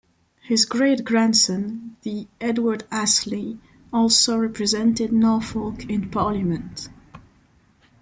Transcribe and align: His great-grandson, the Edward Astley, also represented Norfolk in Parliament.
His 0.41 0.65
great-grandson, 0.65 1.95
the 2.01 2.25
Edward 2.41 2.85
Astley, 2.89 3.59
also 3.93 4.35
represented 4.35 5.11
Norfolk 5.11 5.87
in 5.87 6.09
Parliament. 6.09 6.89